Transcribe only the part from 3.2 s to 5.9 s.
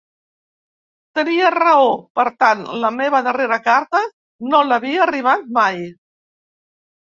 darrera carta no l'havia arribat mai.